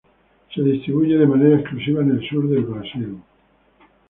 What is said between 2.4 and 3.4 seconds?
del Brasil.